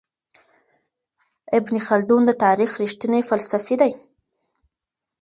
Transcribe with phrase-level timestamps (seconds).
[1.57, 3.91] ابن خلدون د تاريخ رښتينی فلسفي دی.